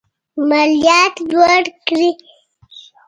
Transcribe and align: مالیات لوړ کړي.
مالیات 0.49 1.15
لوړ 1.31 1.63
کړي. 1.87 2.09